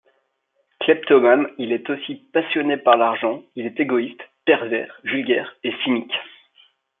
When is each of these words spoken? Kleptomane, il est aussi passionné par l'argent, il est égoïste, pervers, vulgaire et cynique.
Kleptomane, 0.79 1.47
il 1.59 1.71
est 1.71 1.87
aussi 1.91 2.15
passionné 2.33 2.77
par 2.77 2.97
l'argent, 2.97 3.43
il 3.55 3.67
est 3.67 3.79
égoïste, 3.79 4.19
pervers, 4.45 4.99
vulgaire 5.03 5.55
et 5.63 5.75
cynique. 5.83 6.15